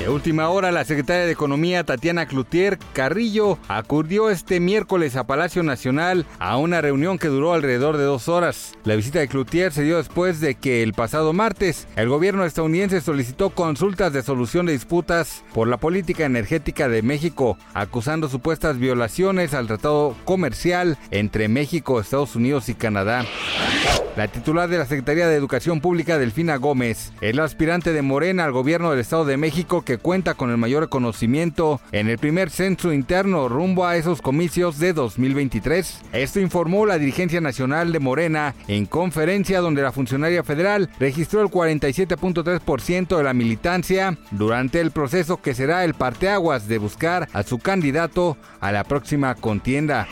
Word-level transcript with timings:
De 0.00 0.08
última 0.08 0.48
hora, 0.48 0.72
la 0.72 0.86
secretaria 0.86 1.26
de 1.26 1.32
Economía 1.32 1.84
Tatiana 1.84 2.24
Cloutier 2.24 2.78
Carrillo 2.94 3.58
acudió 3.68 4.30
este 4.30 4.58
miércoles 4.58 5.14
a 5.14 5.24
Palacio 5.26 5.62
Nacional 5.62 6.24
a 6.38 6.56
una 6.56 6.80
reunión 6.80 7.18
que 7.18 7.28
duró 7.28 7.52
alrededor 7.52 7.98
de 7.98 8.04
dos 8.04 8.26
horas. 8.26 8.72
La 8.84 8.96
visita 8.96 9.18
de 9.18 9.28
Cloutier 9.28 9.74
se 9.74 9.82
dio 9.82 9.98
después 9.98 10.40
de 10.40 10.54
que 10.54 10.82
el 10.82 10.94
pasado 10.94 11.34
martes 11.34 11.86
el 11.96 12.08
gobierno 12.08 12.46
estadounidense 12.46 13.02
solicitó 13.02 13.50
consultas 13.50 14.14
de 14.14 14.22
solución 14.22 14.64
de 14.64 14.72
disputas 14.72 15.44
por 15.52 15.68
la 15.68 15.76
política 15.76 16.24
energética 16.24 16.88
de 16.88 17.02
México, 17.02 17.58
acusando 17.74 18.30
supuestas 18.30 18.78
violaciones 18.78 19.52
al 19.52 19.66
tratado 19.66 20.16
comercial 20.24 20.96
entre 21.10 21.48
México, 21.48 22.00
Estados 22.00 22.36
Unidos 22.36 22.70
y 22.70 22.74
Canadá. 22.74 23.26
La 24.16 24.28
titular 24.28 24.68
de 24.68 24.76
la 24.76 24.86
Secretaría 24.86 25.28
de 25.28 25.36
Educación 25.36 25.80
Pública, 25.80 26.18
Delfina 26.18 26.56
Gómez, 26.56 27.12
es 27.20 27.34
la 27.36 27.44
aspirante 27.44 27.92
de 27.92 28.02
Morena 28.02 28.44
al 28.44 28.52
gobierno 28.52 28.90
del 28.90 29.00
Estado 29.00 29.24
de 29.24 29.36
México 29.36 29.82
que 29.90 29.98
cuenta 29.98 30.34
con 30.34 30.52
el 30.52 30.56
mayor 30.56 30.88
conocimiento 30.88 31.80
en 31.90 32.08
el 32.08 32.16
primer 32.16 32.48
censo 32.50 32.92
interno 32.92 33.48
rumbo 33.48 33.86
a 33.86 33.96
esos 33.96 34.22
comicios 34.22 34.78
de 34.78 34.92
2023. 34.92 36.02
Esto 36.12 36.38
informó 36.38 36.86
la 36.86 36.96
dirigencia 36.96 37.40
nacional 37.40 37.90
de 37.90 37.98
Morena 37.98 38.54
en 38.68 38.86
conferencia 38.86 39.58
donde 39.58 39.82
la 39.82 39.90
funcionaria 39.90 40.44
federal 40.44 40.90
registró 41.00 41.40
el 41.40 41.48
47.3% 41.48 43.16
de 43.16 43.24
la 43.24 43.34
militancia 43.34 44.16
durante 44.30 44.80
el 44.80 44.92
proceso 44.92 45.42
que 45.42 45.54
será 45.54 45.84
el 45.84 45.94
parteaguas 45.94 46.68
de 46.68 46.78
buscar 46.78 47.28
a 47.32 47.42
su 47.42 47.58
candidato 47.58 48.36
a 48.60 48.70
la 48.70 48.84
próxima 48.84 49.34
contienda. 49.34 50.06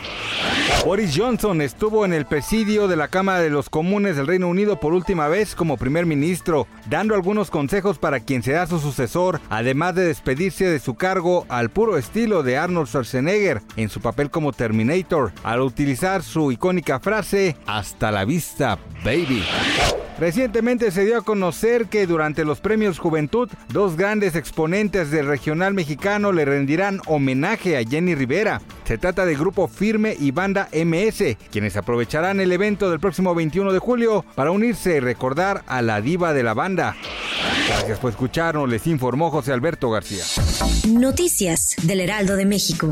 Boris 0.85 1.13
Johnson 1.15 1.61
estuvo 1.61 2.05
en 2.05 2.13
el 2.13 2.25
presidio 2.25 2.87
de 2.87 2.95
la 2.95 3.09
Cámara 3.09 3.41
de 3.41 3.49
los 3.49 3.69
Comunes 3.69 4.15
del 4.15 4.27
Reino 4.27 4.47
Unido 4.47 4.79
por 4.79 4.93
última 4.93 5.27
vez 5.27 5.53
como 5.53 5.75
primer 5.75 6.05
ministro, 6.05 6.67
dando 6.89 7.15
algunos 7.15 7.51
consejos 7.51 7.99
para 7.99 8.21
quien 8.21 8.43
será 8.43 8.65
su 8.65 8.79
sucesor, 8.79 9.41
además 9.49 9.95
de 9.95 10.05
despedirse 10.05 10.65
de 10.65 10.79
su 10.79 10.95
cargo 10.95 11.45
al 11.49 11.69
puro 11.69 11.97
estilo 11.97 12.43
de 12.43 12.57
Arnold 12.57 12.87
Schwarzenegger 12.87 13.61
en 13.75 13.89
su 13.89 13.99
papel 13.99 14.31
como 14.31 14.53
Terminator, 14.53 15.33
al 15.43 15.61
utilizar 15.61 16.23
su 16.23 16.49
icónica 16.49 16.99
frase, 17.01 17.57
hasta 17.67 18.09
la 18.09 18.23
vista, 18.23 18.79
baby. 19.03 19.43
Recientemente 20.17 20.91
se 20.91 21.05
dio 21.05 21.17
a 21.17 21.21
conocer 21.21 21.85
que 21.85 22.05
durante 22.05 22.43
los 22.43 22.59
premios 22.59 22.99
Juventud, 22.99 23.49
dos 23.69 23.95
grandes 23.95 24.35
exponentes 24.35 25.11
del 25.11 25.27
regional 25.27 25.73
mexicano 25.73 26.31
le 26.31 26.43
rendirán 26.45 27.01
homenaje 27.05 27.77
a 27.77 27.83
Jenny 27.83 28.15
Rivera. 28.15 28.61
Se 28.89 28.97
trata 28.97 29.23
de 29.23 29.35
Grupo 29.35 29.67
Firme 29.67 30.17
y 30.19 30.31
Banda 30.31 30.67
MS, 30.73 31.37
quienes 31.51 31.77
aprovecharán 31.77 32.39
el 32.39 32.51
evento 32.51 32.89
del 32.89 32.99
próximo 32.99 33.35
21 33.35 33.71
de 33.71 33.77
julio 33.77 34.25
para 34.33 34.49
unirse 34.49 34.97
y 34.97 34.99
recordar 34.99 35.63
a 35.67 35.83
la 35.83 36.01
diva 36.01 36.33
de 36.33 36.41
la 36.41 36.55
banda. 36.55 36.95
Gracias 37.67 37.99
por 37.99 38.09
escucharnos, 38.09 38.67
les 38.67 38.87
informó 38.87 39.29
José 39.29 39.53
Alberto 39.53 39.91
García. 39.91 40.23
Noticias 40.87 41.75
del 41.83 41.99
Heraldo 41.99 42.35
de 42.35 42.47
México. 42.47 42.91